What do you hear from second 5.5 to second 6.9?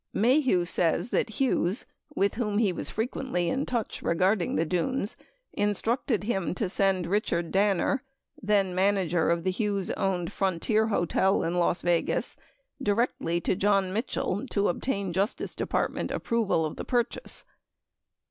in structed him to